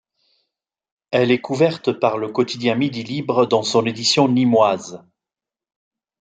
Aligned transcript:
Elle 1.11 1.29
est 1.29 1.41
couverte 1.41 1.91
par 1.91 2.17
le 2.17 2.27
quotidien 2.29 2.73
Midi 2.73 3.03
Libre, 3.03 3.45
dans 3.45 3.61
son 3.61 3.85
édition 3.85 4.27
nîmoise. 4.27 5.05